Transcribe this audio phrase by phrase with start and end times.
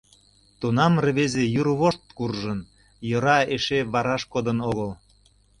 [0.59, 2.59] Тунам рвезе йӱр вошт куржын,
[3.09, 4.91] йӧра эше вараш кодын огыл.